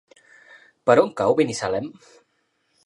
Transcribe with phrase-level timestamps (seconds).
[0.89, 1.93] Per on cau Binissalem?